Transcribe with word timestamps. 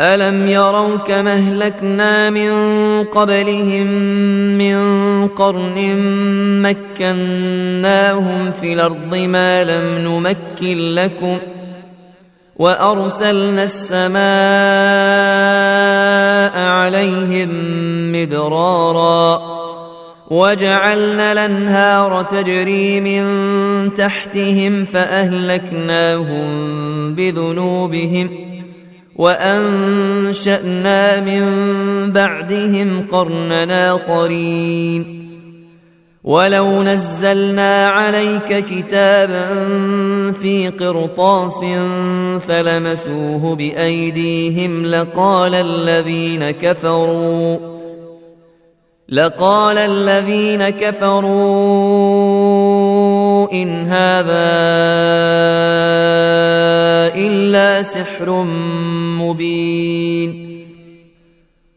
الم 0.00 0.46
يروا 0.46 0.96
كما 0.96 1.32
اهلكنا 1.34 2.30
من 2.30 2.50
قبلهم 3.04 3.86
من 4.58 4.78
قرن 5.28 5.96
مكناهم 6.62 8.50
في 8.60 8.72
الأرض 8.72 9.14
ما 9.14 9.64
لم 9.64 9.98
نمكن 9.98 10.94
لكم 10.94 11.38
وارسلنا 12.56 13.64
السماء 13.64 14.18
عليهم 16.68 17.50
مدرارا 18.12 19.42
وجعلنا 20.30 21.32
الانهار 21.32 22.22
تجري 22.22 23.00
من 23.00 23.24
تحتهم 23.94 24.84
فاهلكناهم 24.84 26.48
بذنوبهم 27.14 28.47
وأنشأنا 29.18 31.00
من 31.20 31.42
بعدهم 32.12 33.06
قرنا 33.10 33.94
آخرين. 33.94 35.18
ولو 36.28 36.82
نزلنا 36.82 37.86
عليك 37.86 38.64
كتابا 38.64 39.46
في 40.32 40.68
قرطاس 40.68 41.64
فلمسوه 42.48 43.56
بأيديهم 43.56 44.86
لقال 44.86 45.54
الذين 45.54 46.50
كفروا 46.50 47.58
لقال 49.08 49.78
الذين 49.78 50.68
كفروا 50.68 51.28
إن 53.52 53.86
هذا 53.86 54.48
إلا 57.26 57.82
سحر 57.82 58.30
مبين. 59.18 60.48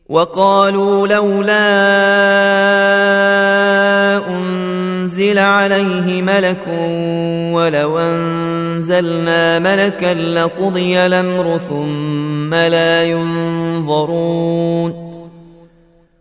وقالوا 0.10 1.08
لولا 1.08 1.68
أنزل 4.28 5.40
عليه 5.40 6.22
ملك 6.22 6.68
ولو 7.54 8.00
أنزلنا 8.00 9.60
ملكا 9.60 10.14
لقضي 10.14 11.06
الأمر 11.06 11.60
ثم 11.70 12.54
لا 12.54 13.04
ينظرون. 13.04 15.01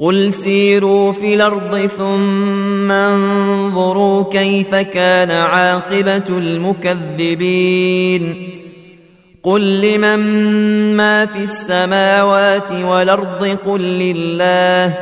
قل 0.00 0.32
سيروا 0.32 1.12
في 1.12 1.34
الأرض 1.34 1.86
ثم 1.86 2.90
انظروا 2.90 4.24
كيف 4.32 4.74
كان 4.74 5.30
عاقبه 5.30 6.38
المكذبين 6.38 7.70
قل 9.42 9.80
لمن 9.80 10.18
ما 10.96 11.26
في 11.26 11.44
السماوات 11.44 12.72
والارض 12.72 13.58
قل 13.66 13.80
لله 13.80 14.94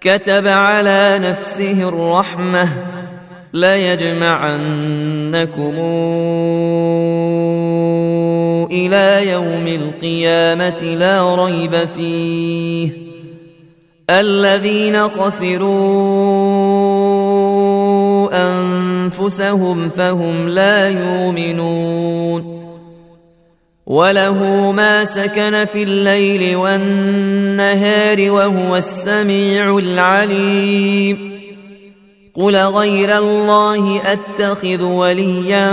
كتب 0.00 0.46
على 0.46 1.18
نفسه 1.22 1.88
الرحمه 1.88 2.68
ليجمعنكم 3.52 4.92
إلى 8.70 9.30
يوم 9.30 9.66
القيامه 9.66 10.80
لا 10.80 11.34
ريب 11.34 11.88
فيه 11.96 13.01
الذين 14.20 15.08
خسروا 15.08 16.32
أنفسهم 18.32 19.88
فهم 19.88 20.48
لا 20.48 20.88
يؤمنون 20.88 22.62
وله 23.86 24.72
ما 24.72 25.04
سكن 25.04 25.64
في 25.64 25.82
الليل 25.82 26.56
والنهار 26.56 28.30
وهو 28.30 28.76
السميع 28.76 29.78
العليم 29.78 31.32
قل 32.34 32.56
غير 32.56 33.18
الله 33.18 34.00
أتخذ 34.12 34.82
وليا 34.82 35.72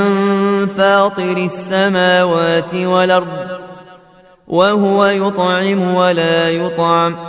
فاطر 0.77 1.38
السماوات 1.38 2.73
والأرض 2.73 3.47
وهو 4.47 5.06
يطعم 5.06 5.95
ولا 5.95 6.50
يطعم 6.50 7.28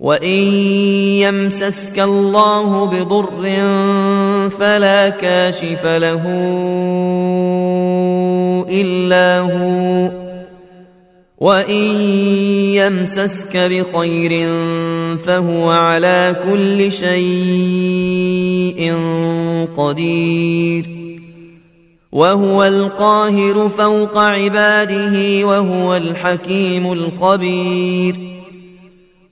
وان 0.00 0.52
يمسسك 1.18 1.98
الله 1.98 2.84
بضر 2.86 3.42
فلا 4.50 5.08
كاشف 5.08 5.86
له 5.86 6.22
الا 8.70 9.40
هو 9.40 10.10
وان 11.38 12.00
يمسسك 12.74 13.56
بخير 13.56 14.48
فهو 15.26 15.70
على 15.70 16.36
كل 16.50 16.92
شيء 16.92 17.98
قدير 19.76 20.86
وهو 22.12 22.64
القاهر 22.64 23.68
فوق 23.68 24.18
عباده 24.18 25.46
وهو 25.46 25.96
الحكيم 25.96 26.92
الخبير 26.92 28.37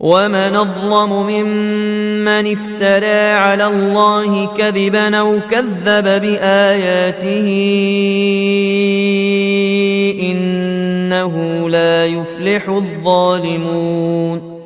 ومن 0.00 0.56
اظلم 0.56 1.26
ممن 1.28 2.52
افترى 2.52 3.30
على 3.30 3.66
الله 3.66 4.54
كذبا 4.56 5.16
أو 5.16 5.40
كذب 5.50 6.04
باياته 6.04 7.48
انه 10.22 11.68
لا 11.68 12.06
يفلح 12.06 12.68
الظالمون 12.68 14.60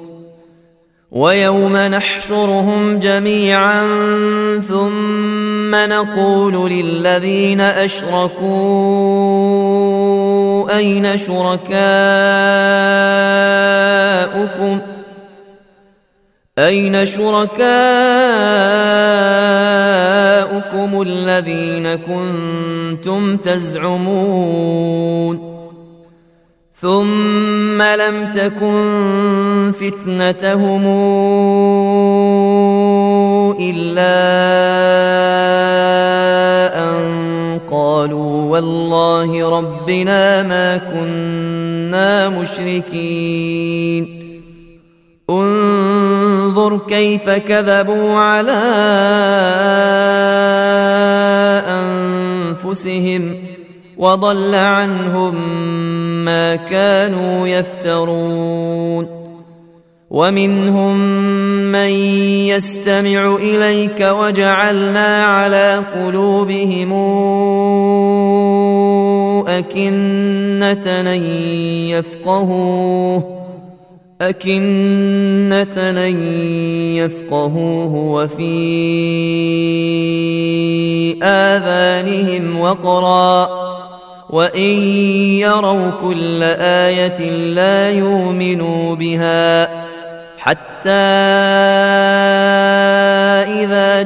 ويوم 1.10 1.76
نحشرهم 1.76 2.98
جميعا 3.00 3.86
ثم 4.68 5.74
نقول 5.74 6.70
للذين 6.70 7.60
اشركوا 7.60 8.44
اين 10.76 11.18
شركاؤكم 11.18 11.64
ۖ 14.90 14.93
أين 16.58 17.06
شركاؤكم 17.06 17.52
الذين 21.02 21.94
كنتم 21.94 23.36
تزعمون؟ 23.36 24.94
ثم 26.80 27.82
لم 27.82 28.32
تكن 28.34 29.72
فتنتهم 29.80 30.86
إلا 33.60 34.14
أن 36.78 37.58
قالوا 37.70 38.50
والله 38.50 39.58
ربنا 39.58 40.42
ما 40.42 40.76
كنا 40.76 42.28
مشركين. 42.28 44.24
انظر 46.64 46.78
كيف 46.88 47.30
كذبوا 47.30 48.18
على 48.18 48.52
أنفسهم 51.68 53.36
وضل 53.96 54.54
عنهم 54.54 55.34
ما 56.24 56.56
كانوا 56.56 57.48
يفترون. 57.48 59.24
ومنهم 60.10 60.96
من 61.72 61.90
يستمع 62.48 63.36
إليك 63.36 64.00
وجعلنا 64.00 65.24
على 65.24 65.82
قلوبهم 65.94 66.92
أكنة 69.48 71.12
يفقهوه. 71.90 73.43
أكنة 74.28 75.90
أن 76.06 76.22
يفقهوه 76.96 77.94
وفي 77.94 78.44
آذانهم 81.22 82.60
وقرا 82.60 83.48
وإن 84.30 84.80
يروا 85.38 85.90
كل 86.02 86.42
آية 86.58 87.30
لا 87.30 87.90
يؤمنوا 87.90 88.94
بها 88.96 89.84
حتى 90.38 90.90
إذا 93.64 94.02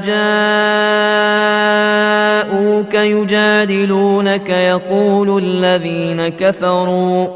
جاءوك 2.47 2.95
يجادلونك 2.95 4.49
يقول 4.49 5.43
الذين 5.45 6.29
كفروا 6.29 7.27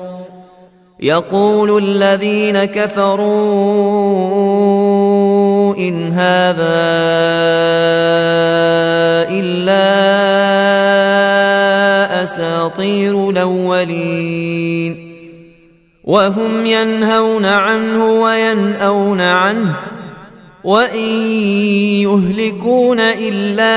يقول 1.02 1.84
الذين 1.84 2.64
كفروا 2.64 3.26
إن 5.76 6.12
هذا 6.12 6.62
إلا 9.30 9.82
أساطير 12.24 13.30
الأولين 13.30 15.12
وهم 16.04 16.66
ينهون 16.66 17.44
عنه 17.44 18.04
وينأون 18.04 19.20
عنه 19.20 19.74
وإن 20.64 21.08
يهلكون 22.02 23.00
إلا 23.00 23.72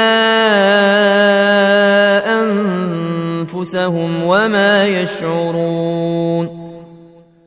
أنفسهم 2.42 4.24
وما 4.24 4.88
يشعرون 4.88 6.55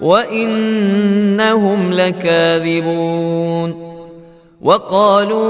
وإنهم 0.00 1.92
لكاذبون 1.92 3.86
وقالوا 4.62 5.46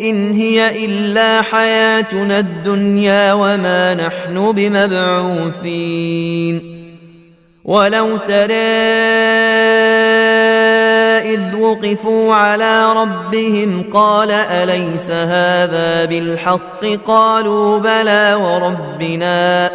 إن 0.00 0.32
هي 0.32 0.84
إلا 0.84 1.42
حياتنا 1.42 2.38
الدنيا 2.38 3.32
وما 3.32 3.94
نحن 3.94 4.52
بمبعوثين 4.52 5.64
ولو 7.64 8.16
ترى 8.16 8.54
إذ 11.34 11.56
وقفوا 11.56 12.34
على 12.34 12.92
ربهم 12.92 13.84
قال 13.92 14.30
أليس 14.30 15.10
هذا 15.10 16.04
بالحق؟ 16.04 16.84
قالوا 17.04 17.78
بلى 17.78 18.34
وربنا 18.34 19.70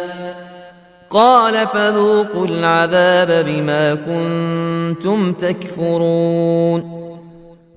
قال 1.10 1.66
فذوقوا 1.66 2.46
العذاب 2.46 3.44
بما 3.46 3.94
كنتم 3.94 5.32
تكفرون. 5.32 7.00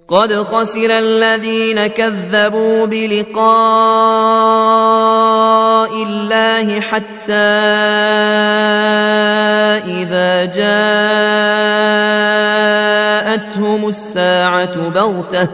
قد 0.07 0.33
خسر 0.33 0.89
الذين 0.89 1.87
كذبوا 1.87 2.85
بلقاء 2.85 3.43
الله 6.03 6.79
حتى 6.79 7.33
إذا 9.87 10.45
جاءتهم 10.45 10.69
الساعة 13.89 14.89
بغتة. 14.89 15.47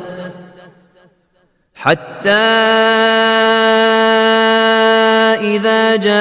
حتى 1.76 2.30
إذا 5.42 5.96
جاءتهم 5.96 6.20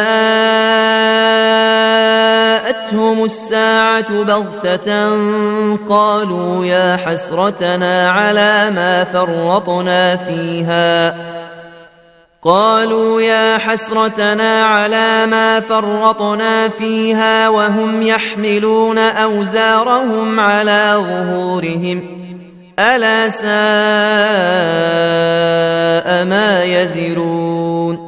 الساعة 3.24 4.22
بغتة 4.22 5.10
قالوا 5.88 6.64
يا 6.64 6.96
حسرتنا 6.96 8.10
على 8.10 8.70
ما 8.70 9.04
فرطنا 9.04 10.16
فيها 10.16 11.14
قالوا 12.42 13.20
يا 13.20 13.58
حسرتنا 13.58 14.62
على 14.64 15.26
ما 15.26 15.60
فرطنا 15.60 16.68
فيها 16.68 17.48
وهم 17.48 18.02
يحملون 18.02 18.98
أوزارهم 18.98 20.40
على 20.40 20.94
ظهورهم 20.96 22.18
ألا 22.78 23.30
ساء 23.30 23.48
ما 26.24 26.64
يزرون 26.64 28.07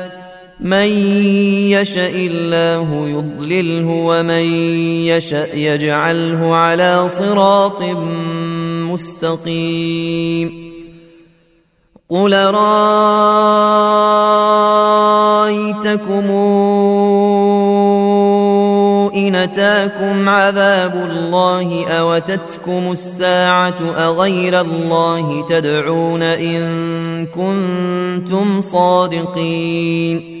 من 0.61 0.87
يشا 1.73 2.09
الله 2.09 3.07
يضلله 3.09 3.87
ومن 3.89 4.45
يشا 5.05 5.55
يجعله 5.55 6.55
على 6.55 7.09
صراط 7.19 7.83
مستقيم. 8.91 10.71
قل 12.09 12.33
رايتكم 12.33 12.71
إن 19.15 19.35
أتاكم 19.35 20.29
عذاب 20.29 21.09
الله 21.11 21.87
أوتتكم 21.87 22.91
الساعة 22.91 23.93
أغير 23.97 24.61
الله 24.61 25.45
تدعون 25.49 26.21
إن 26.21 27.25
كنتم 27.25 28.61
صادقين. 28.61 30.40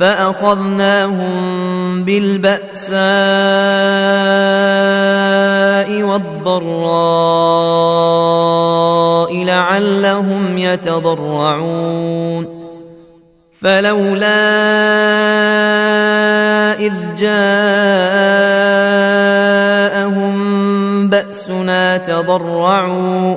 فأخذناهم 0.00 1.34
بالبأساء 2.04 3.00
والضراء 6.02 6.60
لعلهم 9.44 10.58
يتضرعون. 10.58 12.60
فلولا 13.60 14.40
إذ 16.80 16.92
جاءهم 17.18 17.40
بأسنا 21.08 21.96
تضرعوا 21.96 23.36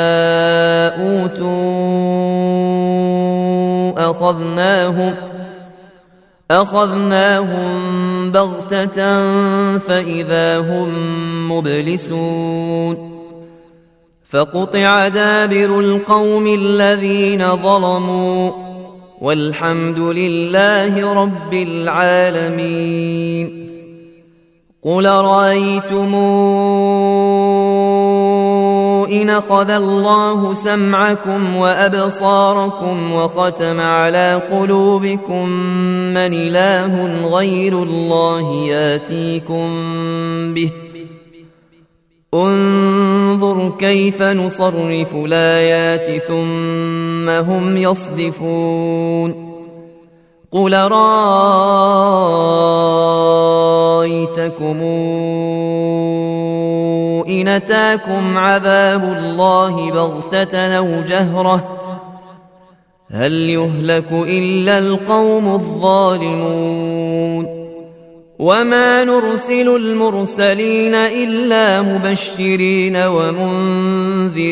اوتوا 1.01 2.11
أخذناهم 4.09 5.15
أخذناهم 6.51 8.31
بغتة 8.31 8.97
فإذا 9.77 10.59
هم 10.59 10.89
مبلسون 11.51 13.11
فقطع 14.29 15.07
دابر 15.07 15.79
القوم 15.79 16.47
الذين 16.47 17.55
ظلموا 17.55 18.51
والحمد 19.21 19.99
لله 19.99 21.13
رب 21.13 21.53
العالمين 21.53 23.11
قل 24.83 25.05
رأيتمون 25.05 26.11
إن 29.11 29.29
أخذ 29.29 29.69
الله 29.69 30.53
سمعكم 30.53 31.55
وأبصاركم 31.55 33.11
وختم 33.11 33.79
على 33.79 34.41
قلوبكم 34.51 35.49
من 36.13 36.33
إله 36.33 37.25
غير 37.35 37.83
الله 37.83 38.53
ياتيكم 38.53 39.69
به 40.53 40.71
انظر 42.33 43.71
كيف 43.79 44.21
نصرف 44.21 45.15
الآيات 45.15 46.23
ثم 46.23 47.29
هم 47.29 47.77
يصدفون 47.77 49.50
قل 50.51 50.73
رأيتكم 50.73 51.01
إن 57.27 57.47
أتاكم 57.47 58.37
عذاب 58.37 59.03
الله 59.03 59.91
بغتة 59.91 60.77
أو 60.77 61.01
جهرة 61.07 61.77
هل 63.11 63.33
يهلك 63.33 64.11
إلا 64.11 64.79
القوم 64.79 65.47
الظالمون 65.47 67.47
وما 68.39 69.03
نرسل 69.03 69.75
المرسلين 69.75 70.95
إلا 70.95 71.81
مبشرين 71.81 72.97
ومنذرين 72.97 74.51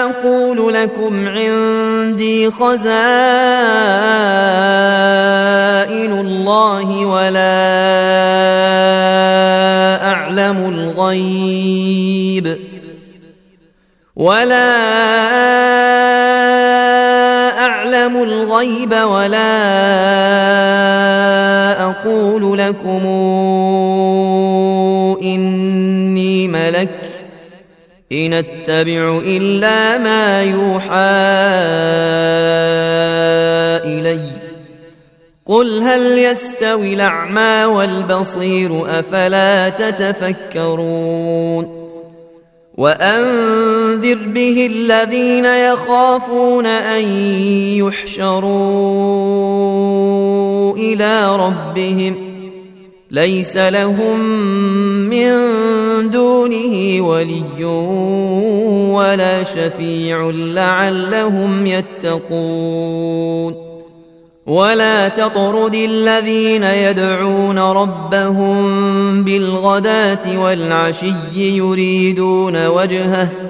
أقول 0.00 0.74
لكم 0.74 1.28
عندي 1.28 2.50
خزائن 2.50 2.80
الله 6.20 7.06
ولا 7.06 7.60
أعلم 10.12 10.56
الغيب 10.74 12.58
ولا 14.16 14.70
أعلم 17.58 18.22
الغيب 18.22 18.92
ولا 18.92 19.60
أقول 21.82 22.58
لكم 22.58 23.06
إن 28.12 28.32
اتبع 28.32 29.20
إلا 29.24 29.98
ما 29.98 30.42
يوحى 30.42 30.90
إلي. 33.84 34.30
قل 35.46 35.82
هل 35.82 36.18
يستوي 36.18 36.94
الأعمى 36.94 37.64
والبصير 37.64 38.98
أفلا 38.98 39.68
تتفكرون؟ 39.68 41.10
وأنذر 42.80 44.18
به 44.26 44.66
الذين 44.70 45.44
يخافون 45.44 46.66
أن 46.66 47.02
يحشروا 47.78 48.46
إلى 50.76 51.36
ربهم 51.36 52.29
ليس 53.10 53.56
لهم 53.56 54.20
من 55.10 55.30
دونه 56.10 57.06
ولي 57.08 57.64
ولا 58.94 59.42
شفيع 59.42 60.30
لعلهم 60.34 61.66
يتقون. 61.66 63.70
ولا 64.46 65.08
تطرد 65.08 65.74
الذين 65.74 66.64
يدعون 66.64 67.58
ربهم 67.58 69.24
بالغداة 69.24 70.40
والعشي 70.40 71.14
يريدون 71.34 72.66
وجهه 72.66 73.49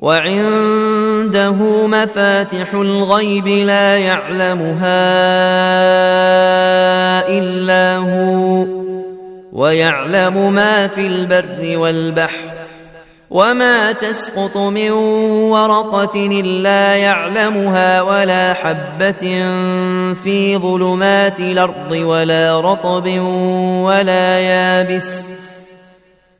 وعنده 0.00 1.86
مفاتح 1.86 2.74
الغيب 2.74 3.48
لا 3.48 3.98
يعلمها 3.98 5.00
إلا 7.28 7.96
هو 7.96 8.66
ويعلم 9.52 10.52
ما 10.52 10.86
في 10.86 11.06
البر 11.06 11.78
والبحر 11.78 12.50
وما 13.30 13.92
تسقط 13.92 14.56
من 14.56 14.90
ورقة 15.50 16.14
إلا 16.14 16.94
يعلمها 16.94 18.02
ولا 18.02 18.54
حبة 18.54 19.20
في 20.24 20.56
ظلمات 20.56 21.40
الأرض 21.40 21.92
ولا 21.92 22.60
رطب 22.60 23.06
ولا 23.84 24.38
يابس. 24.38 25.29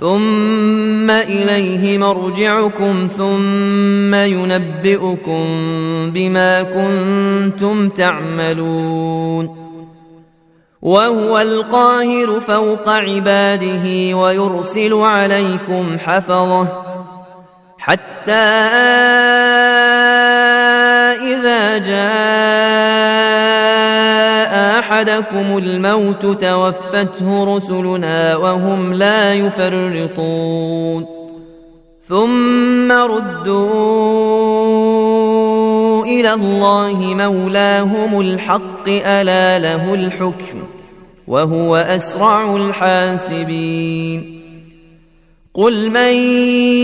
ثم 0.00 1.10
إليه 1.10 1.98
مرجعكم 1.98 3.08
ثم 3.16 4.14
ينبئكم 4.14 5.44
بما 6.10 6.62
كنتم 6.62 7.88
تعملون 7.88 9.60
وهو 10.82 11.38
القاهر 11.38 12.40
فوق 12.40 12.88
عباده 12.88 14.16
ويرسل 14.16 14.94
عليكم 14.94 15.98
حفظه 15.98 16.68
حتى 17.78 18.32
إذا 21.20 21.78
جاء 21.78 22.79
أحدكم 25.00 25.58
الموت 25.58 26.26
توفته 26.44 27.56
رسلنا 27.56 28.36
وهم 28.36 28.92
لا 28.92 29.34
يفرطون. 29.34 31.06
ثم 32.08 32.92
ردوا 32.92 33.64
إلى 36.04 36.32
الله 36.32 37.14
مولاهم 37.14 38.20
الحق 38.20 38.88
ألا 38.88 39.58
له 39.58 39.94
الحكم 39.94 40.62
وهو 41.28 41.76
أسرع 41.76 42.56
الحاسبين. 42.56 44.39
قل 45.54 45.90
من 45.90 46.12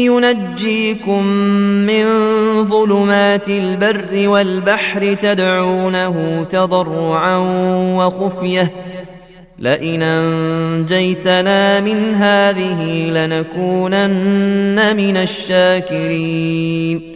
ينجيكم 0.06 1.26
من 1.86 2.04
ظلمات 2.64 3.48
البر 3.48 4.28
والبحر 4.28 5.14
تدعونه 5.14 6.46
تضرعا 6.50 7.36
وخفيه 7.96 8.72
لئن 9.58 10.02
انجيتنا 10.02 11.80
من 11.80 12.14
هذه 12.14 13.10
لنكونن 13.10 14.96
من 14.96 15.16
الشاكرين 15.16 17.15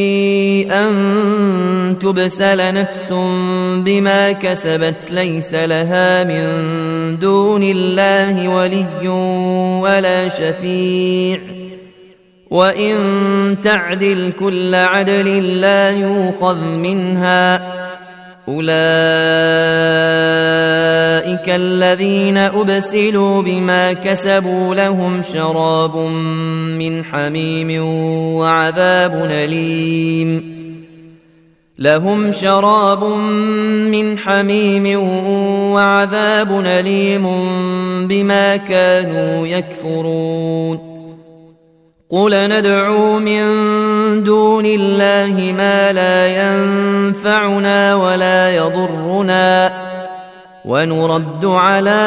أن 0.71 1.97
تبسل 1.99 2.73
نفس 2.73 3.13
بما 3.85 4.31
كسبت 4.31 4.95
ليس 5.09 5.53
لها 5.53 6.23
من 6.23 6.47
دون 7.19 7.63
الله 7.63 8.49
ولي 8.49 9.07
ولا 9.81 10.29
شفيع 10.29 11.39
وإن 12.49 12.95
تعدل 13.63 14.31
كل 14.39 14.75
عدل 14.75 15.61
لا 15.61 15.89
يوخذ 15.89 16.65
منها 16.65 17.61
أولئك 18.47 20.40
الذين 21.47 22.37
أبسلوا 22.37 23.41
بما 23.41 23.93
كسبوا 23.93 24.75
لهم 24.75 25.21
شراب 25.33 25.97
من 26.77 27.03
حميم 27.03 27.83
وعذاب 28.35 29.27
أليم. 29.31 30.61
لهم 31.79 32.31
شراب 32.31 33.03
من 33.91 34.17
حميم 34.17 34.99
وعذاب 35.73 36.59
أليم 36.65 37.27
بما 38.07 38.57
كانوا 38.57 39.47
يكفرون. 39.47 40.91
قل 42.09 42.49
ندعو 42.49 43.19
من 43.19 43.43
دون 44.23 44.65
الله 44.65 45.53
ما 45.57 45.93
لا 45.93 46.27
ينفعنا 46.27 47.95
ولا 47.95 48.55
يضرنا. 48.55 49.80
ونرد 50.65 51.45
على 51.45 52.01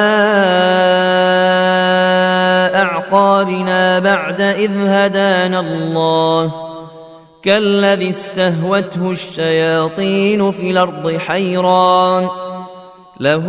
أعقابنا 2.75 3.99
بعد 3.99 4.41
إذ 4.41 4.71
هدانا 4.87 5.61
الله 5.61 6.51
كالذي 7.43 8.11
استهوته 8.11 9.11
الشياطين 9.11 10.53
في 10.53 10.71
الأرض 10.71 11.17
حيران 11.17 12.29
له 13.21 13.45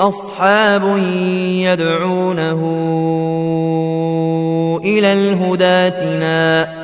أصحاب 0.00 0.96
يدعونه 1.48 2.60
إلى 4.84 5.12
الهدى 5.12 5.64
اتنا 5.64 6.83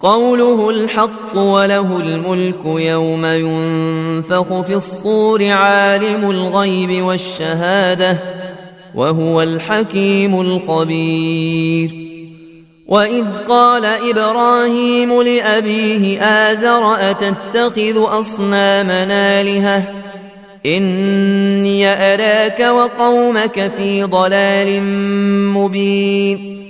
قوله 0.00 0.70
الحق 0.70 1.36
وله 1.36 2.00
الملك 2.00 2.64
يوم 2.64 3.26
ينفخ 3.26 4.60
في 4.60 4.74
الصور 4.74 5.48
عالم 5.48 6.30
الغيب 6.30 7.04
والشهادة 7.04 8.16
وهو 8.94 9.42
الحكيم 9.42 10.40
الخبير. 10.40 11.90
وإذ 12.88 13.24
قال 13.48 13.84
إبراهيم 13.84 15.22
لأبيه 15.22 16.22
آزر 16.22 17.10
أتتخذ 17.10 18.20
اصنامنا 18.20 19.40
آلهة؟ 19.40 19.82
إني 20.66 21.88
أراك 21.88 22.60
وقومك 22.60 23.70
في 23.76 24.02
ضلال 24.02 24.82
مبين. 25.54 26.69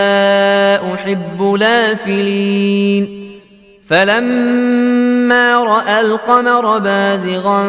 احب 1.01 1.53
لافلين. 1.53 3.31
فلما 3.89 5.63
رأى 5.63 6.01
القمر 6.01 6.77
بازغا 6.77 7.65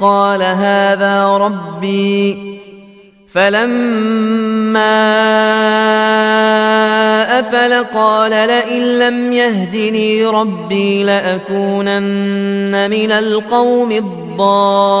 قال 0.00 0.42
هذا 0.42 1.28
ربي. 1.28 2.38
فلما 3.32 5.00
أفل 7.38 7.84
قال 7.84 8.30
لئن 8.30 8.98
لم 8.98 9.32
يهدني 9.32 10.26
ربي 10.26 11.04
لأكونن 11.04 12.90
من 12.90 13.12
القوم 13.12 13.92
الضالين. 13.92 15.00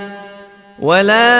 ولا 0.81 1.37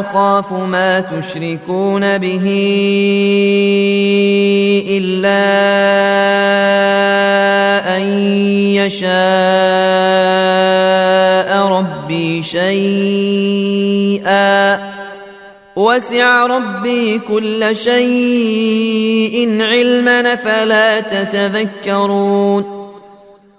اخاف 0.00 0.52
ما 0.52 1.00
تشركون 1.00 2.18
به 2.18 2.46
الا 4.90 5.44
ان 7.96 8.02
يشاء 8.74 9.14
ربي 11.66 12.42
شيئا 12.42 13.74
وسع 15.76 16.46
ربي 16.46 17.18
كل 17.18 17.76
شيء 17.76 19.62
علما 19.62 20.34
فلا 20.34 21.00
تتذكرون 21.00 22.73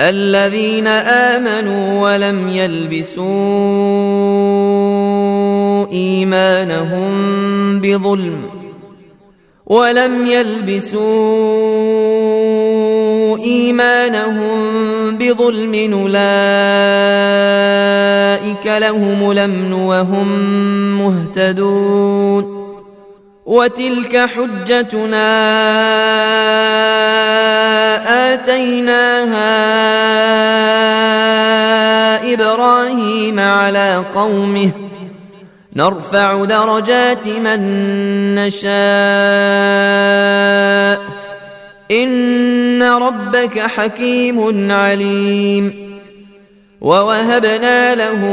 الذين 0.00 0.86
آمنوا 0.86 2.02
ولم 2.02 2.48
يلبسوا 2.48 3.26
إيمانهم 5.92 7.10
بظلم 7.80 8.42
ولم 9.66 10.26
يلبسوا 10.26 10.98
إيمانهم 13.38 14.58
بظلم 15.16 15.74
أولئك 15.92 16.18
لهم 18.66 19.30
الأمن 19.30 19.72
وهم 19.72 20.28
مهتدون 20.98 22.57
وتلك 23.48 24.16
حجتنا 24.16 25.28
آتيناها 28.34 29.48
إبراهيم 32.32 33.40
على 33.40 34.04
قومه. 34.14 34.70
نرفع 35.76 36.44
درجات 36.44 37.26
من 37.26 37.60
نشاء. 38.34 38.68
إن 41.90 42.82
ربك 42.82 43.58
حكيم 43.58 44.72
عليم. 44.72 45.88
ووهبنا 46.80 47.94
له 47.94 48.24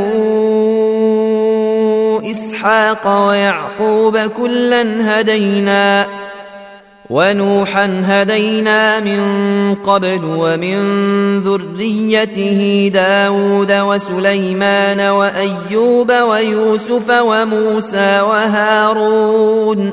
إسحاق 2.36 3.28
ويعقوب 3.28 4.17
كلا 4.17 4.84
هدينا 5.02 6.08
ونوحا 7.10 8.04
هدينا 8.06 9.00
من 9.00 9.21
قبل 9.84 10.19
ومن 10.24 10.80
ذريته 11.43 12.91
داود 12.93 13.71
وسليمان 13.71 15.02
وأيوب 15.02 16.12
ويوسف 16.12 17.10
وموسى 17.10 18.21
وهارون 18.21 19.91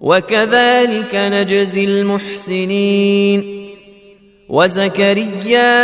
وكذلك 0.00 1.14
نجزي 1.14 1.84
المحسنين 1.84 3.64
وزكريا 4.48 5.74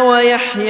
ويحيى 0.00 0.69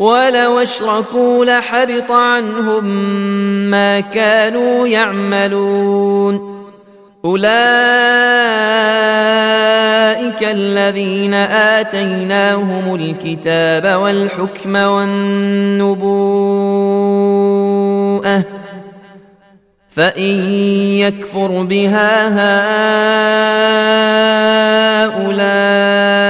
ولو 0.00 0.58
أشركوا 0.58 1.44
لحبط 1.44 2.10
عنهم 2.10 2.84
ما 3.70 4.00
كانوا 4.00 4.88
يعملون. 4.88 6.60
أولئك 7.24 7.50
الذين 10.42 11.34
آتيناهم 11.34 12.94
الكتاب 12.94 14.00
والحكم 14.00 14.76
والنبوءة 14.76 16.10
فإن 19.90 20.54
يكفر 20.94 21.62
بها 21.62 22.28
هؤلاء 25.08 26.29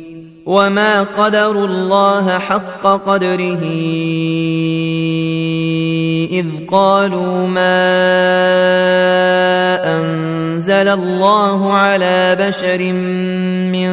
وما 0.51 1.03
قدروا 1.03 1.67
الله 1.67 2.39
حق 2.39 2.83
قدره 2.83 3.63
اذ 6.31 6.45
قالوا 6.67 7.47
ما 7.47 7.87
انزل 9.95 10.87
الله 10.87 11.73
على 11.73 12.37
بشر 12.39 12.91
من 13.71 13.91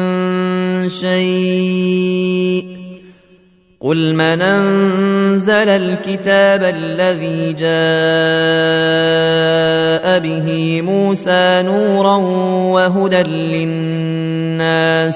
شيء 0.89 2.65
قل 3.79 4.13
من 4.13 4.41
انزل 4.41 5.69
الكتاب 5.69 6.63
الذي 6.63 7.53
جاء 7.53 7.69
به 10.19 10.81
موسى 10.81 11.63
نورا 11.65 12.15
وهدى 12.75 13.23
للناس 13.23 15.15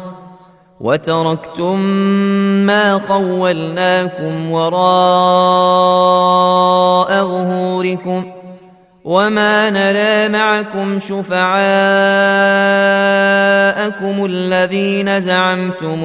وتركتم 0.81 1.79
ما 2.65 2.99
خولناكم 3.07 4.51
وراء 4.51 4.81
ظهوركم 7.23 8.23
وما 9.05 9.69
نرى 9.69 10.29
معكم 10.29 10.99
شفعاءكم 10.99 11.55
الذين 14.25 15.21
زعمتم 15.21 16.03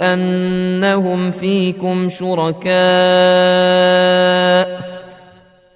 أنهم 0.00 1.30
فيكم 1.30 2.08
شركاء 2.10 2.66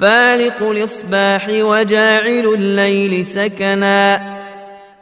فالق 0.00 0.62
الإصباح 0.62 1.48
وجاعل 1.50 2.54
الليل 2.54 3.26
سكنا 3.26 4.20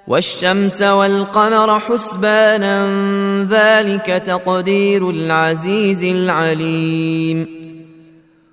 والشمس 0.09 0.83
والقمر 0.83 1.81
حسبانا 1.81 2.89
ذلك 3.51 4.23
تقدير 4.27 5.11
العزيز 5.11 6.05
العليم 6.05 7.59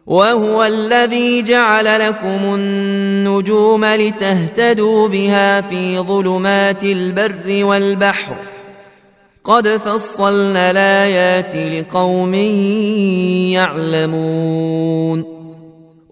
وهو 0.06 0.64
الذي 0.64 1.42
جعل 1.42 2.00
لكم 2.00 2.54
النجوم 2.56 3.86
لتهتدوا 3.86 5.08
بها 5.08 5.62
في 5.62 6.00
ظلمات 6.00 6.84
البر 6.84 7.66
والبحر 7.66 8.36
قد 9.44 9.68
فصلنا 9.68 10.72
الآيات 10.72 11.56
لقوم 11.56 12.34
يعلمون 13.54 15.35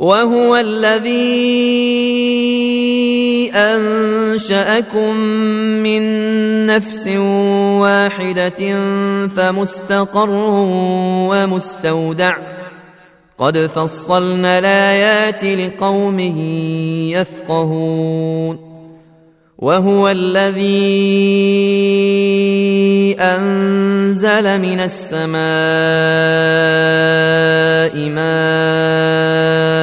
وهو 0.03 0.55
الذي 0.55 1.11
أنشأكم 3.55 5.15
من 5.79 6.03
نفس 6.65 7.07
واحدة 7.79 8.79
فمستقر 9.27 10.29
ومستودع. 11.31 12.37
قد 13.37 13.57
فصلنا 13.57 14.59
الآيات 14.59 15.43
لقوم 15.43 16.19
يفقهون. 17.09 18.73
وهو 19.59 20.09
الذي 20.09 21.13
أنزل 23.19 24.61
من 24.61 24.79
السماء 24.79 25.33
ماء 28.09 29.82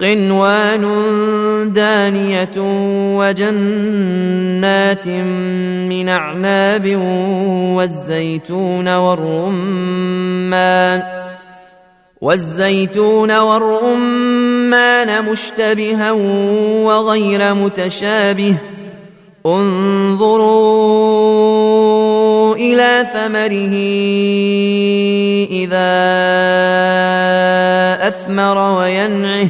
قنوان 0.00 0.84
دانية 1.72 2.56
وجنات 3.18 5.06
من 5.88 6.08
أعناب 6.08 6.96
والزيتون 7.76 8.94
والرمان 8.94 9.68
والزيتون 12.20 13.38
والرمان 13.38 15.24
مشتبها 15.24 16.12
وغير 16.82 17.54
متشابه 17.54 18.54
انظروا 19.46 20.78
إلى 22.56 23.06
ثمره 23.12 23.74
إذا 25.50 25.88
أثمر 28.08 28.58
وينعه 28.78 29.48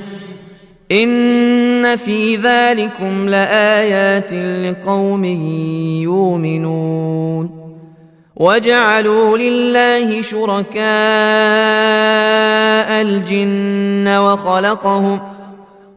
إن 0.93 1.97
في 1.97 2.37
ذلكم 2.37 3.29
لآيات 3.29 4.33
لقوم 4.33 5.25
يؤمنون 6.05 7.69
وجعلوا 8.37 9.39
لله 9.39 10.23
شركاء 10.23 10.83
الجن 13.03 14.09
وخلقهم 14.09 15.21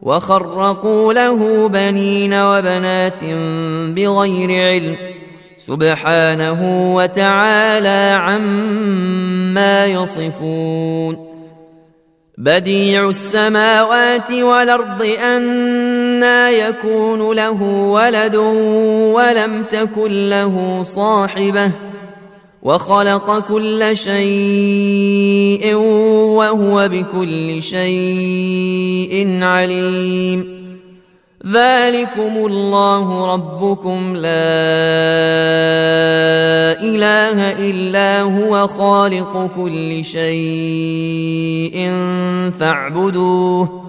وخرقوا 0.02 1.12
له 1.12 1.68
بنين 1.68 2.34
وبنات 2.34 3.24
بغير 3.94 4.50
علم 4.50 4.96
سبحانه 5.58 6.94
وتعالى 6.94 8.18
عما 8.20 9.86
يصفون 9.86 11.31
بديع 12.42 13.08
السماوات 13.08 14.32
والأرض 14.32 15.02
أنا 15.24 16.50
يكون 16.50 17.36
له 17.36 17.62
ولد 17.62 18.36
ولم 19.14 19.64
تكن 19.70 20.28
له 20.28 20.84
صاحبة 20.94 21.70
وخلق 22.62 23.38
كل 23.38 23.96
شيء 23.96 25.74
وهو 25.74 26.88
بكل 26.88 27.62
شيء 27.62 29.38
عليم. 29.42 30.62
ذلكم 31.46 32.46
الله 32.46 33.34
ربكم. 33.34 34.16
لا 34.16 34.32
إله 36.82 37.70
إلا 37.70 38.22
هو 38.22 38.66
خالق 38.66 39.50
كل 39.56 40.04
شيء 40.04 41.90
فاعبدوه 42.60 43.82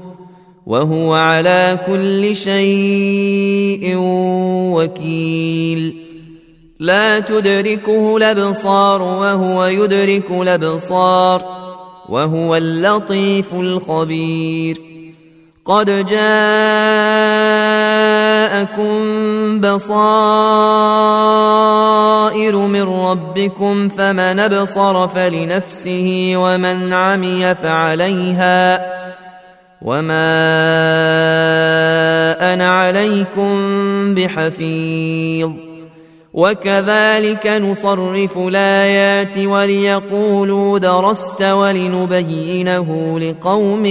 وهو 0.66 1.14
على 1.14 1.80
كل 1.88 2.36
شيء 2.36 3.96
وكيل. 4.74 6.04
لا 6.80 7.20
تدركه 7.20 8.18
الأبصار 8.18 9.02
وهو 9.02 9.66
يدرك 9.66 10.32
الأبصار 10.32 11.44
وهو 12.10 12.56
اللطيف 12.56 13.54
الخبير. 13.54 14.82
قد 15.66 16.06
جاءكم 18.44 19.62
بصائر 19.62 19.88
من 22.58 22.82
ربكم 22.82 23.90
فمن 23.90 24.40
أبصر 24.40 25.08
فلنفسه 25.08 26.34
ومن 26.36 26.94
عمي 26.94 27.56
فعليها 27.56 28.86
وما 29.82 30.34
أنا 32.54 32.72
عليكم 32.72 33.56
بحفيظ 34.16 35.52
وكذلك 36.34 37.48
نصرف 37.48 38.38
الآيات 38.38 39.38
وليقولوا 39.38 40.80
درست 40.80 41.42
ولنبينه 41.42 43.20
لقوم 43.20 43.86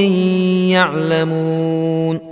يعلمون 0.75 2.32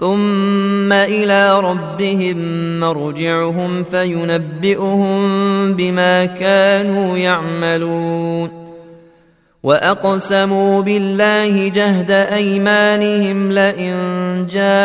ثم 0.00 0.92
إلى 0.92 1.60
ربهم 1.60 2.36
مرجعهم 2.80 3.84
فينبئهم 3.84 5.20
بما 5.74 6.26
كانوا 6.26 7.18
يعملون 7.18 8.50
واقسموا 9.62 10.82
بالله 10.82 11.68
جهد 11.68 12.10
ايمانهم 12.10 13.52
لئن 13.52 13.96
جاءتهم 14.50 14.80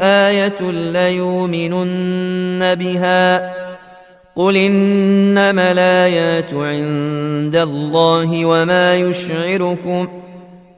إيه 0.00 0.70
ليؤمنن 0.92 2.74
بها 2.74 3.50
قل 4.36 4.56
انما 4.56 5.72
الايات 5.72 6.54
عند 6.54 7.56
الله 7.56 8.44
وما 8.44 8.96
يشعركم 8.96 10.19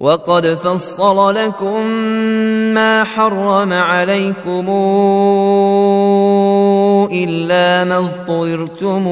وقد 0.00 0.46
فصل 0.46 1.34
لكم 1.34 1.86
ما 2.74 3.04
حرم 3.04 3.72
عليكم 3.72 4.66
إلا 7.12 7.84
ما 7.84 7.96
اضطررتم 7.98 9.06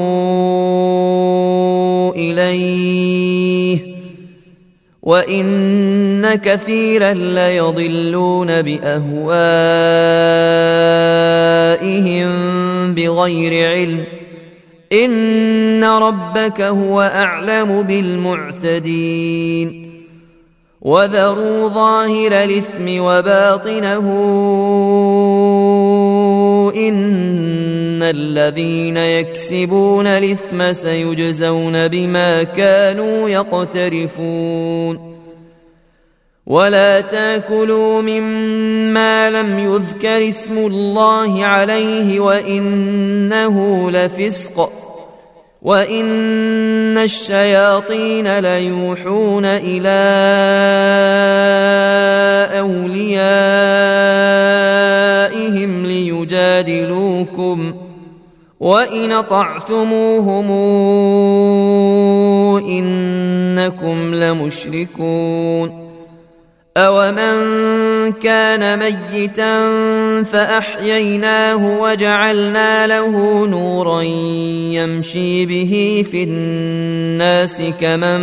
إليه 2.15 3.79
وإن 5.03 6.35
كثيرا 6.35 7.13
ليضلون 7.13 8.61
بأهوائهم 8.61 9.27
بغير 12.93 13.69
علم 13.69 14.03
إن 14.93 15.83
ربك 15.83 16.61
هو 16.61 17.01
أعلم 17.01 17.81
بالمعتدين 17.81 19.07
وذروا 20.87 21.69
ظاهر 21.69 22.31
الإثم 22.31 23.01
وباطنه 23.03 24.07
إن 26.75 28.03
الذين 28.03 28.97
يكسبون 28.97 30.07
الإثم 30.07 30.73
سيجزون 30.73 31.87
بما 31.87 32.43
كانوا 32.43 33.29
يقترفون 33.29 35.17
ولا 36.45 37.01
تأكلوا 37.01 38.01
مما 38.01 39.29
لم 39.29 39.59
يذكر 39.59 40.29
اسم 40.29 40.57
الله 40.57 41.45
عليه 41.45 42.19
وإنه 42.19 43.91
لفسق 43.91 44.86
وان 45.67 46.97
الشياطين 46.97 48.39
ليوحون 48.39 49.45
إلى 49.45 49.99
اوليائهم 52.59 53.45
ليجادلوكم 55.85 57.73
وان 58.59 59.21
طعتموهم 59.21 60.51
انكم 62.69 64.15
لمشركون 64.15 65.76
أومن 66.77 68.11
كان 68.11 68.79
ميتا 68.79 69.73
فأحييناه 70.23 71.81
وجعلنا 71.81 72.87
له 72.87 73.45
نورا 73.47 74.01
يمشي 74.71 75.45
به 75.45 76.05
في 76.11 76.23
الناس 76.23 77.61
كمن 77.81 78.21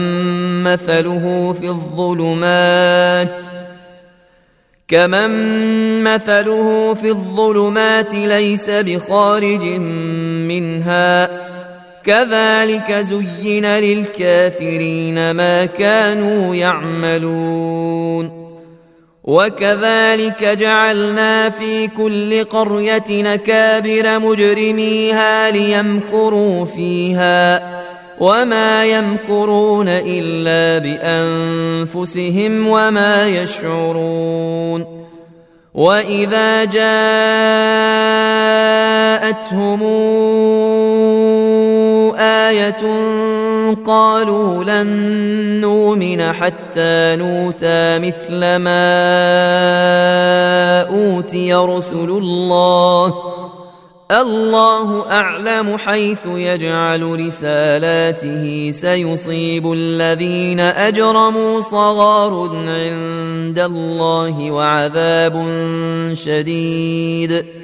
مثله 0.63 1.55
في 1.61 1.67
الظلمات 1.69 3.35
كمن 4.89 5.31
مثله 6.05 6.95
في 6.95 7.09
الظلمات 7.09 8.15
ليس 8.15 8.71
بخارج 8.71 9.65
منها 10.49 11.31
كذلك 12.05 12.93
زين 12.93 13.67
للكافرين 13.67 15.31
ما 15.31 15.67
كانوا 15.67 16.55
يعملون 16.55 18.44
وكذلك 19.25 20.45
جعلنا 20.45 21.51
في 21.51 21.89
كل 21.89 22.45
قرية 22.45 23.05
نكابر 23.11 24.19
مجرميها 24.19 25.51
ليمكروا 25.51 26.65
فيها 26.65 27.75
وما 28.21 28.85
يمكرون 28.85 29.89
إلا 29.89 30.79
بأنفسهم 30.79 32.67
وما 32.67 33.29
يشعرون 33.29 35.05
وإذا 35.75 36.65
جاءتهم 36.65 36.95
آية 42.19 42.85
قالوا 43.87 44.65
لن 44.65 44.87
نؤمن 45.61 46.33
حتى 46.33 47.17
نوتى 47.17 47.99
مثل 47.99 48.41
ما 48.57 48.83
أوتي 50.83 51.55
رسل 51.55 52.11
الله. 52.11 53.15
الله 54.11 55.11
أعلم 55.11 55.77
حيث 55.79 56.27
يجعل 56.27 57.27
رسالاته 57.27 58.71
سيصيب 58.75 59.73
الذين 59.73 60.61
أجرموا 60.61 61.61
صغار 61.61 62.51
عند 62.67 63.59
الله 63.59 64.51
وعذاب 64.51 65.47
شديد. 66.15 67.64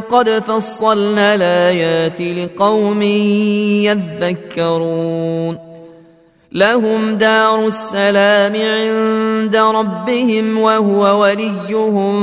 قد 0.00 0.30
فصلنا 0.30 1.34
الآيات 1.34 2.20
لقوم 2.20 3.02
يذكرون. 3.82 5.58
لهم 6.52 7.14
دار 7.14 7.66
السلام 7.66 8.52
عند 8.56 9.56
ربهم 9.56 10.58
وهو 10.58 11.22
وليهم 11.22 12.14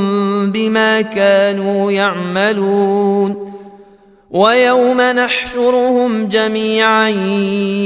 بما 0.52 1.02
كانوا 1.02 1.92
يعملون. 1.92 3.54
ويوم 4.32 5.02
نحشرهم 5.02 6.28
جميعا 6.28 7.10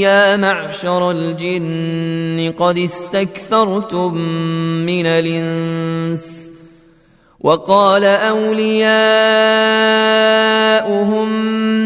يا 0.03 0.37
معشر 0.37 1.11
الجن 1.11 2.53
قد 2.57 2.77
استكثرتم 2.77 4.13
من 4.85 5.05
الإنس. 5.05 6.46
وقال 7.47 8.03
أولياؤهم 8.03 8.87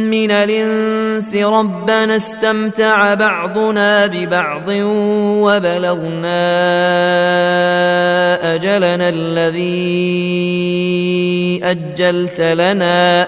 من 0.09 0.31
الإنس 0.31 1.35
ربنا 1.35 2.15
استمتع 2.15 3.13
بعضنا 3.13 4.05
ببعض 4.07 4.69
وبلغنا 5.45 6.41
أجلنا 8.55 9.09
الذي 9.09 9.61
أجلت 11.63 12.41
لنا 12.41 13.27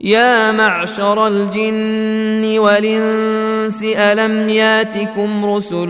يا 0.00 0.52
معشر 0.52 1.26
الجن 1.26 2.58
والإنس 2.58 3.82
ألم 3.82 4.48
ياتكم 4.48 5.44
رسل 5.44 5.88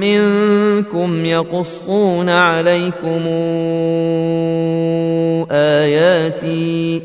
منكم 0.00 1.24
يقصون 1.24 2.30
عليكم 2.30 3.22
آياتي؟ 5.50 7.02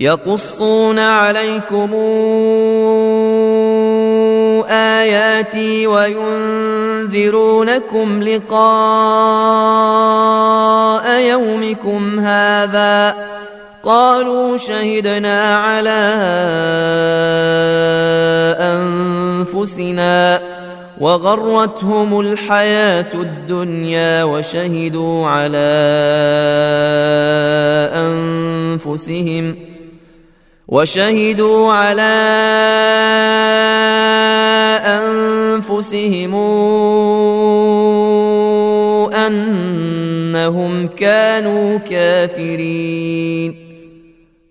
يقصون 0.00 0.98
عليكم 0.98 1.94
آياتي 4.70 5.86
وينذرونكم 5.86 7.12
لقاء 8.22 9.52
يومكم 11.20 12.20
هذا 12.20 13.32
قالوا 13.82 14.56
شهدنا 14.56 15.56
على 15.56 16.02
أنفسنا 18.60 20.40
وغرتهم 21.00 22.20
الحياة 22.20 23.14
الدنيا 23.14 24.24
وشهدوا 24.24 25.26
على 25.26 25.72
أنفسهم 27.94 29.56
وشهدوا 30.68 31.72
على 31.72 32.12
أنفسهم 34.86 36.34
أنهم 39.26 40.86
كانوا 40.86 41.78
كافرين 41.78 43.71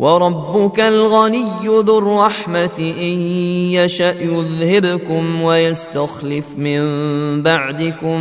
وربك 0.00 0.80
الغني 0.80 1.66
ذو 1.66 1.98
الرحمة 1.98 2.78
إن 2.78 3.20
يشأ 3.72 4.14
يذهبكم 4.20 5.42
ويستخلف 5.42 6.44
من 6.56 6.82
بعدكم 7.42 8.20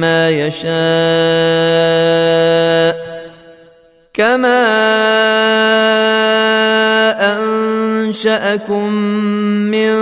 ما 0.00 0.30
يشاء. 0.30 0.70
كما 4.14 4.62
أنشأكم 7.38 8.92
من 9.70 9.92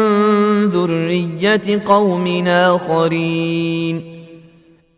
ذرية 0.65 1.83
قوم 1.87 2.47
آخرين. 2.47 4.25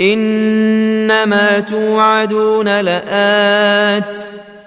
إنما 0.01 1.61
توعدون 1.61 2.80
لآت. 2.80 4.29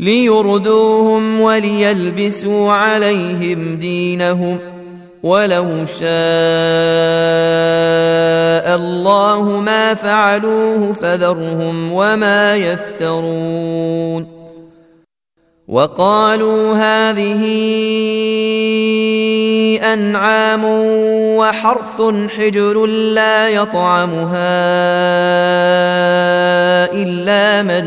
ليردوهم 0.00 1.40
وليلبسوا 1.40 2.72
عليهم 2.72 3.76
دينهم 3.76 4.58
ولو 5.22 5.68
شاء 5.84 6.10
الله 8.76 9.60
ما 9.64 9.94
فعلوه 9.94 10.92
فذرهم 10.92 11.92
وما 11.92 12.56
يفترون 12.56 14.40
وقالوا 15.68 16.74
هذه 16.74 17.42
أنعام 19.92 20.64
وحرث 21.36 22.02
حجر 22.36 22.86
لا 22.86 23.48
يطعمها 23.48 24.60
إلا 26.92 27.62
من 27.62 27.86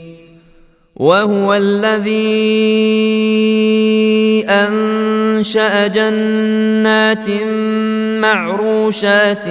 وهو 0.95 1.53
الذي 1.53 2.81
أنشأ 4.49 5.87
جنات 5.87 7.29
معروشات 8.21 9.47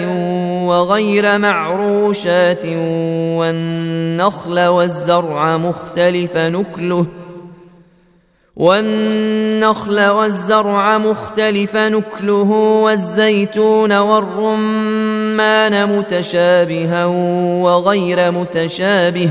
وغير 0.67 1.39
معروشات 1.39 2.67
والنخل 3.37 4.61
والزرع 4.61 5.57
مختلف 5.57 6.37
نكله 6.37 7.07
والنخل 8.57 10.01
والزرع 10.01 10.99
مختلف 10.99 11.77
نكله 11.77 12.51
والزيتون 12.85 13.99
والرمان 13.99 15.87
متشابها 15.99 17.07
وغير 17.63 18.31
متشابه 18.31 19.31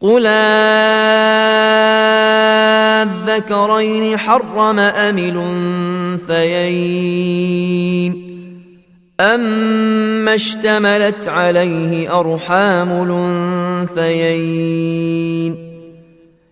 قل 0.00 0.26
الذكرين 3.06 4.18
حرم 4.18 4.78
أم 4.78 5.18
الأنثيين 6.28 6.80
أما 9.20 10.34
اشتملت 10.34 11.28
عليه 11.28 12.20
أرحام 12.20 12.90
الأنثيين 13.92 15.70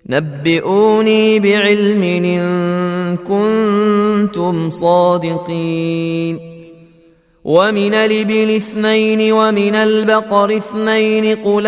نبئوني 0.07 1.41
بعلم 1.41 2.03
إن 2.03 3.17
كنتم 3.17 4.71
صادقين 4.71 6.48
ومن 7.49 7.95
الإبل 7.95 8.57
اثنين 8.57 9.33
ومن 9.33 9.75
البقر 9.75 10.57
اثنين 10.57 11.37
قل 11.37 11.67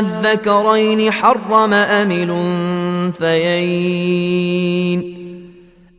الذكرين 0.00 1.10
حرم 1.12 1.74
أم 1.74 2.10
الأنثيين 3.20 3.92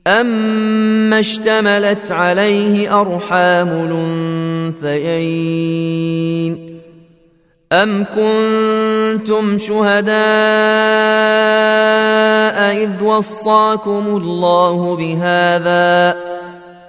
أما 0.07 1.20
اشتملت 1.20 2.11
عليه 2.11 3.01
أرحام 3.01 3.70
الأنثيين 4.82 6.80
أم 7.72 8.05
كنتم 8.05 9.57
شهداء 9.57 10.14
إذ 12.84 13.03
وصاكم 13.03 14.03
الله 14.07 14.95
بهذا 14.95 16.34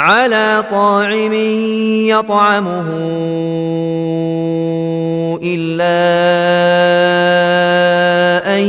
على 0.00 0.64
طاعم 0.70 1.32
يطعمه 2.08 2.88
إلا 5.42 5.96
أن 8.56 8.62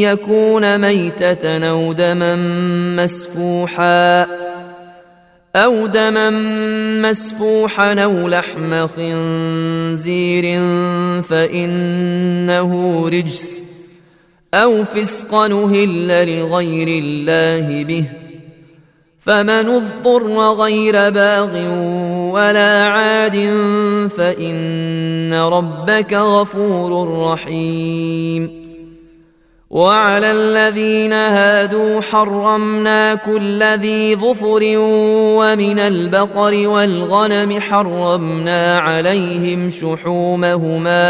يكون 0.00 0.78
ميتة 0.78 1.68
أو 1.68 1.92
دما 1.92 2.36
مسفوحا 2.96 4.26
أو 5.56 5.86
دما 5.86 6.30
مسفوحا 7.10 7.94
أو 7.94 8.28
لحم 8.28 8.86
خنزير 8.86 10.62
فإنه 11.22 13.02
رجس 13.08 13.50
أو 14.54 14.84
فسقا 14.84 15.48
نهل 15.48 16.38
لغير 16.38 16.88
الله 16.88 17.84
به 17.84 18.25
فمن 19.26 19.50
اضطر 19.50 20.52
غير 20.52 21.10
باغ 21.10 21.56
ولا 22.32 22.84
عاد 22.84 23.36
فإن 24.16 25.34
ربك 25.34 26.12
غفور 26.12 27.20
رحيم. 27.32 28.66
وعلى 29.70 30.30
الذين 30.30 31.12
هادوا 31.12 32.00
حرمنا 32.00 33.14
كل 33.14 33.62
ذي 33.62 34.16
ظفر 34.16 34.60
ومن 35.38 35.78
البقر 35.78 36.68
والغنم 36.68 37.60
حرمنا 37.60 38.78
عليهم 38.78 39.70
شحومهما 39.70 41.06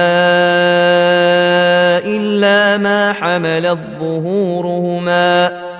إلا 2.04 2.78
ما 2.78 3.12
حملت 3.12 3.78
ظهورهما 4.00 5.75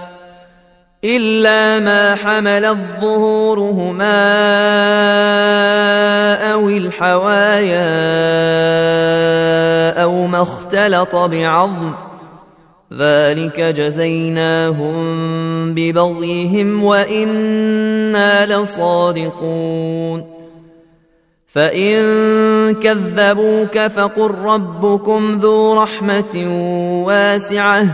إلا 1.05 1.80
ما 1.80 2.14
حملت 2.14 2.76
ظهورهما 3.01 4.22
أو 6.53 6.68
الحوايا 6.68 7.86
أو 10.03 10.26
ما 10.26 10.42
اختلط 10.42 11.16
بعظم. 11.16 11.92
ذلك 12.99 13.61
جزيناهم 13.61 14.94
ببغيهم 15.74 16.84
وإنا 16.84 18.47
لصادقون. 18.47 20.24
فإن 21.47 22.03
كذبوك 22.74 23.78
فقل 23.78 24.30
ربكم 24.30 25.38
ذو 25.42 25.82
رحمة 25.82 26.47
واسعة. 27.07 27.86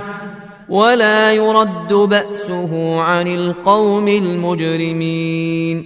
ولا 0.73 1.33
يرد 1.33 1.93
بأسه 1.93 3.01
عن 3.01 3.27
القوم 3.27 4.09
المجرمين. 4.09 5.77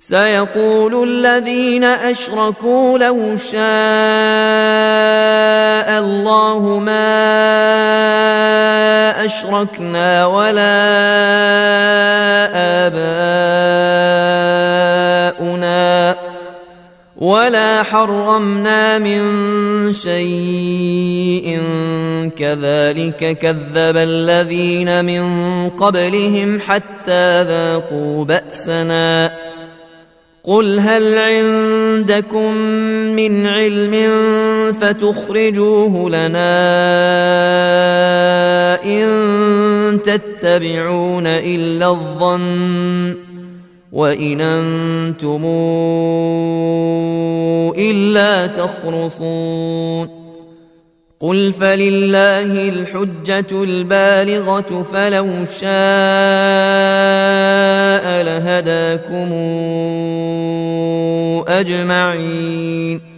سيقول 0.00 1.08
الذين 1.08 1.84
أشركوا 1.84 2.98
لو 2.98 3.36
شاء 3.36 3.58
الله 5.98 6.78
ما 6.78 7.24
أشركنا 9.24 10.26
ولا 10.26 10.78
آباؤنا 12.86 13.77
ولا 17.18 17.82
حرمنا 17.82 18.98
من 18.98 19.22
شيء 19.92 21.62
كذلك 22.36 23.38
كذب 23.38 23.96
الذين 23.96 25.04
من 25.04 25.24
قبلهم 25.70 26.60
حتى 26.60 27.42
ذاقوا 27.42 28.24
بأسنا 28.24 29.32
قل 30.44 30.80
هل 30.80 31.18
عندكم 31.18 32.54
من 33.16 33.46
علم 33.46 33.94
فتخرجوه 34.80 36.10
لنا 36.10 36.54
إن 38.84 39.08
تتبعون 40.04 41.26
إلا 41.26 41.88
الظن 41.90 43.27
وإن 43.92 44.40
أنتم 44.40 45.44
إلا 47.78 48.46
تخرصون. 48.46 50.18
قل 51.20 51.52
فلله 51.52 52.68
الحجة 52.68 53.62
البالغة 53.62 54.82
فلو 54.92 55.28
شاء 55.60 55.68
لهداكم 58.22 59.32
أجمعين. 61.48 63.17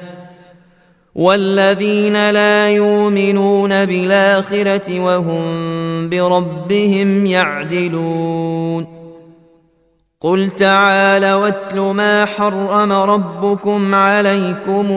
والذين 1.15 2.29
لا 2.29 2.69
يؤمنون 2.69 3.85
بالآخرة 3.85 4.99
وهم 4.99 5.43
بربهم 6.09 7.25
يعدلون. 7.25 9.01
قل 10.21 10.49
تعالى 10.49 11.33
واتل 11.33 11.79
ما 11.79 12.25
حرم 12.25 12.91
ربكم 12.91 13.95
عليكم 13.95 14.87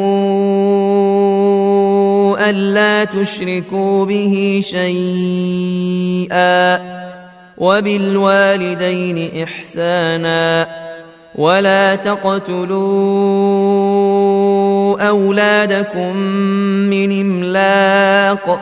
ألا 2.41 3.05
تشركوا 3.05 4.05
به 4.05 4.61
شيئا 4.63 5.75
وبالوالدين 7.59 9.43
إحسانا. 9.43 10.67
ولا 11.39 11.95
تقتلوا 11.95 12.75
أولادكم 15.09 16.17
من 16.91 17.21
إملاق. 17.21 18.61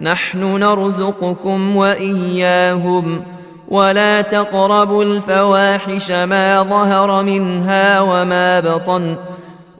نحن 0.00 0.38
نرزقكم 0.38 1.76
وإياهم. 1.76 3.22
ولا 3.68 4.20
تقربوا 4.20 5.04
الفواحش 5.04 6.10
ما 6.10 6.62
ظهر 6.62 7.22
منها 7.22 8.00
وما 8.00 8.60
بطن. 8.60 9.16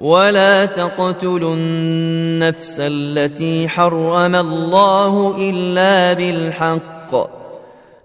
ولا 0.00 0.64
تقتلوا 0.64 1.54
النفس 1.54 2.76
التي 2.78 3.68
حرم 3.68 4.36
الله 4.36 5.34
إلا 5.38 6.12
بالحق. 6.12 7.45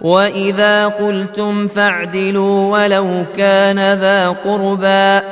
واذا 0.00 0.88
قلتم 0.88 1.66
فاعدلوا 1.66 2.78
ولو 2.78 3.24
كان 3.36 3.76
ذا 3.76 4.28
قربى 4.28 5.26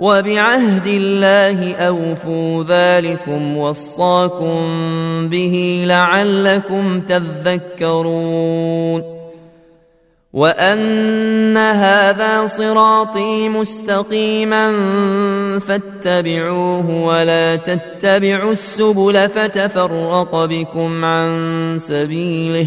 وبعهد 0.00 0.86
الله 0.86 1.74
اوفوا 1.74 2.64
ذلكم 2.64 3.56
وصاكم 3.56 4.58
به 5.28 5.84
لعلكم 5.86 7.00
تذكرون 7.00 8.42
وان 10.32 11.56
هذا 11.56 12.46
صراطي 12.46 13.48
مستقيما 13.48 14.72
فاتبعوه 15.58 17.04
ولا 17.04 17.56
تتبعوا 17.56 18.52
السبل 18.52 19.28
فتفرق 19.28 20.44
بكم 20.44 21.04
عن 21.04 21.78
سبيله 21.80 22.66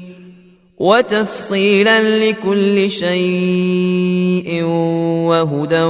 وتفصيلا 0.81 2.01
لكل 2.19 2.89
شيء 2.89 4.63
وهدى 5.29 5.83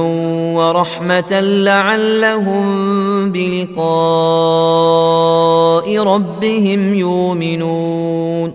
ورحمة 0.56 1.40
لعلهم 1.40 2.64
بلقاء 3.32 3.78
ربهم 5.98 6.94
يؤمنون. 6.94 8.54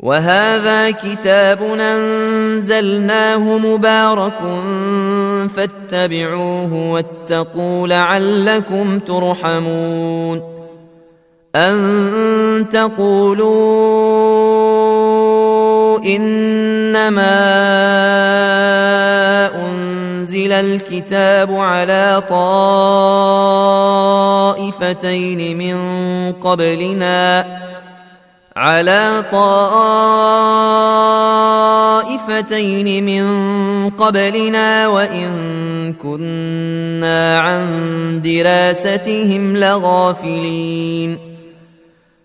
وهذا 0.00 0.90
كتاب 0.90 1.62
أنزلناه 1.62 3.58
مبارك 3.58 4.40
فاتبعوه 5.56 6.92
واتقوا 6.92 7.86
لعلكم 7.86 8.98
ترحمون. 8.98 10.54
أن 11.56 12.66
تقولوا 12.72 14.23
إنما 16.04 17.34
أنزل 19.56 20.52
الكتاب 20.52 21.52
على 21.52 22.22
طائفتين 24.58 25.58
من 25.58 25.76
قبلنا 26.32 27.44
على 28.56 29.24
طائفتين 32.12 33.04
من 33.06 33.24
قبلنا 33.90 34.88
وإن 34.88 35.32
كنا 35.92 37.38
عن 37.38 37.66
دراستهم 38.24 39.56
لغافلين. 39.56 41.33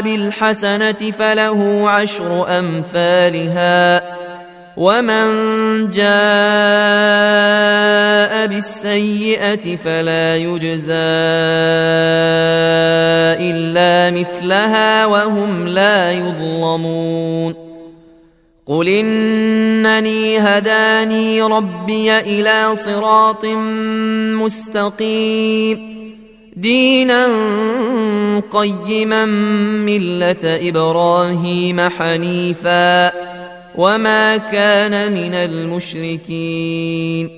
بالحسنة 0.00 1.10
فله 1.18 1.90
عشر 1.90 2.58
أمثالها 2.58 4.02
ومن 4.76 5.26
جاء 5.90 6.10
بالسيئة 8.46 9.76
فلا 9.76 10.36
يجزى 10.36 10.92
إلا 13.50 14.20
مثلها 14.20 15.06
وهم 15.06 15.68
لا 15.68 16.12
يظلمون 16.12 17.70
قل 18.66 18.88
إنني 18.88 20.38
هداني 20.38 21.42
ربي 21.42 22.18
إلى 22.18 22.76
صراط 22.84 23.44
مستقيم 24.40 25.99
دينا 26.60 27.26
قيما 28.50 29.24
ملة 29.86 30.68
إبراهيم 30.68 31.80
حنيفا 31.80 33.12
وما 33.76 34.36
كان 34.36 35.12
من 35.12 35.34
المشركين. 35.34 37.30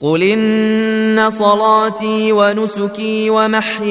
قل 0.00 0.22
إن 0.22 1.30
صلاتي 1.30 2.32
ونسكي 2.32 3.30
ومحياي 3.30 3.90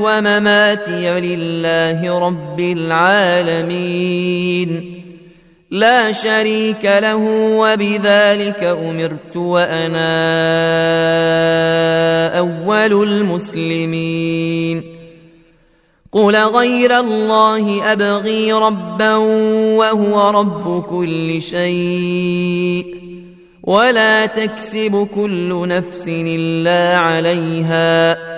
ومماتي 0.00 1.20
لله 1.20 2.18
رب 2.18 2.60
العالمين. 2.60 4.18
لا 5.70 6.12
شريك 6.12 6.84
له 6.84 7.16
وبذلك 7.58 8.62
أمرت 8.62 9.36
وأنا 9.36 10.08
أول 12.38 13.02
المسلمين. 13.08 14.82
قل 16.12 16.36
غير 16.36 16.98
الله 16.98 17.92
أبغي 17.92 18.52
ربا 18.52 19.16
وهو 19.76 20.30
رب 20.30 20.82
كل 20.82 21.42
شيء. 21.42 22.86
ولا 23.62 24.26
تكسب 24.26 25.08
كل 25.14 25.68
نفس 25.68 26.04
إلا 26.08 26.98
عليها. 26.98 28.37